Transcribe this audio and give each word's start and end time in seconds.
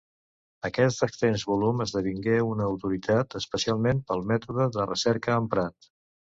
Aquest 0.69 1.03
extens 1.07 1.43
volum 1.49 1.83
esdevingué 1.85 2.37
una 2.53 2.65
autoritat, 2.69 3.37
especialment 3.41 4.01
pel 4.09 4.25
mètode 4.33 4.67
de 4.79 4.89
recerca 4.95 5.39
emprat. 5.45 5.93